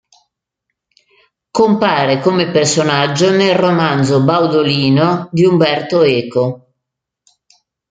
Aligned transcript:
Compare 1.51 2.19
come 2.21 2.49
personaggio 2.49 3.29
nel 3.29 3.53
romanzo 3.53 4.23
"Baudolino" 4.23 5.29
di 5.31 5.45
Umberto 5.45 6.01
Eco. 6.01 6.73